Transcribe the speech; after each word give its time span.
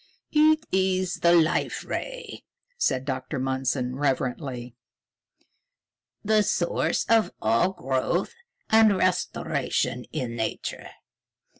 "It 0.33 0.65
is 0.71 1.17
the 1.17 1.31
Life 1.31 1.85
Ray!" 1.85 2.41
said 2.75 3.05
Dr. 3.05 3.37
Mundson 3.37 3.91
reverently. 3.93 4.73
"The 6.25 6.41
source 6.41 7.05
of 7.05 7.31
all 7.39 7.73
growth 7.73 8.33
and 8.71 8.97
restoration 8.97 10.05
in 10.11 10.35
Nature. 10.35 10.89